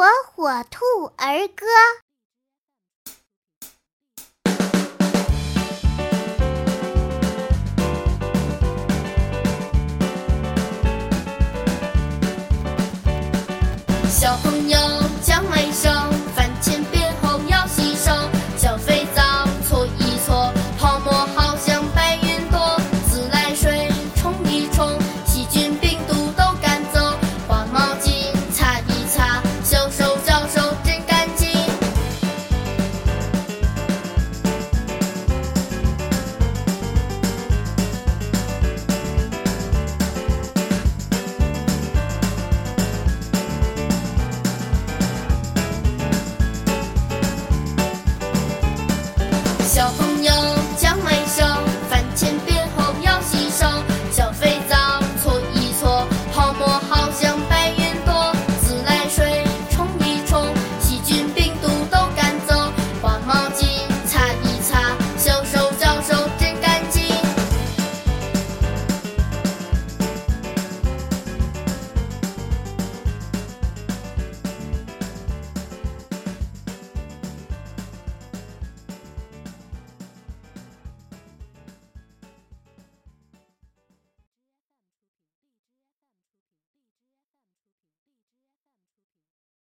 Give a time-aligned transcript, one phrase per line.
[0.00, 1.66] 火火兔儿歌。
[14.08, 14.78] 小朋友
[15.22, 15.69] 将来